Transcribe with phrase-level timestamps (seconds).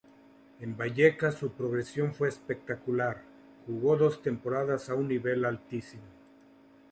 [0.59, 3.21] En Vallecas, su progresión fue espectacular,
[3.67, 6.07] jugó dos temporadas a un nivel altísimo.